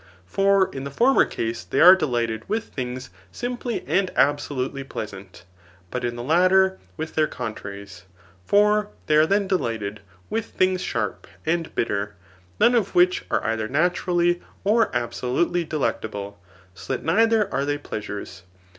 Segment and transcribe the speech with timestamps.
[0.25, 5.45] For, in the former case, they are delighted with things simply and absolutely pleasant;
[5.93, 8.05] hut in the latter, with their contraries.
[8.43, 12.15] For they are then, delighted with things sharp and bitter,
[12.59, 16.41] none of which are ddier naturally, or absolutely delectable;
[16.73, 18.41] so that neither are they pleasmres.